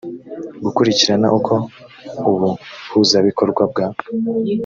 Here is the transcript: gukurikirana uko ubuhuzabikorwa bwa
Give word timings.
gukurikirana 0.65 1.27
uko 1.37 1.53
ubuhuzabikorwa 2.29 3.63
bwa 3.71 3.85